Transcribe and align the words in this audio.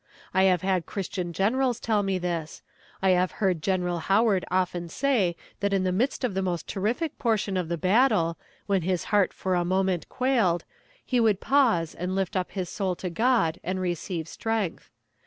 I 0.33 0.45
have 0.45 0.63
had 0.63 0.87
christian 0.87 1.31
generals 1.31 1.79
tell 1.79 2.01
me 2.01 2.17
this. 2.17 2.63
I 3.03 3.11
have 3.11 3.33
heard 3.33 3.61
General 3.61 3.99
Howard 3.99 4.43
often 4.49 4.89
say 4.89 5.35
that 5.59 5.73
in 5.73 5.83
the 5.83 5.91
midst 5.91 6.23
of 6.23 6.33
the 6.33 6.41
most 6.41 6.67
terrific 6.67 7.19
portion 7.19 7.55
of 7.55 7.69
the 7.69 7.77
battle, 7.77 8.35
when 8.65 8.81
his 8.81 9.03
heart 9.13 9.31
for 9.31 9.53
a 9.53 9.63
moment 9.63 10.09
quailed, 10.09 10.65
he 11.05 11.19
would 11.19 11.39
pause, 11.39 11.93
and 11.93 12.15
lift 12.15 12.35
up 12.35 12.53
his 12.53 12.67
soul 12.67 12.95
to 12.95 13.11
God 13.11 13.59
and 13.63 13.79
receive 13.79 14.27
strength. 14.27 14.89